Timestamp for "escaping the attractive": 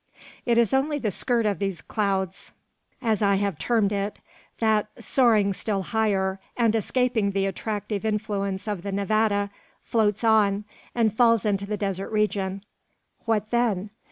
6.75-8.03